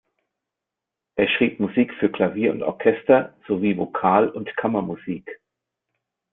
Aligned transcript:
Er 1.15 1.29
schrieb 1.29 1.59
Musik 1.59 1.93
für 1.99 2.09
Klavier 2.11 2.53
und 2.53 2.63
Orchester 2.63 3.37
sowie 3.47 3.77
Vokal- 3.77 4.29
und 4.29 4.49
Kammermusik. 4.57 5.29